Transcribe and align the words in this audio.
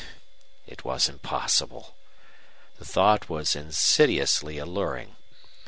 It 0.65 0.83
was 0.83 1.07
impossible. 1.07 1.95
The 2.79 2.85
thought 2.85 3.29
was 3.29 3.55
insidiously 3.55 4.57
alluring. 4.57 5.15